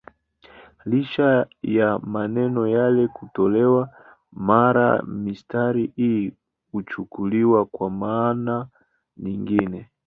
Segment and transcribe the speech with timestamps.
[0.89, 1.29] Licha
[1.77, 3.89] ya maneno yale kutolewa,
[4.31, 6.31] mara mistari hii
[6.71, 8.67] huchukuliwa kwa maana
[9.17, 9.89] nyingine.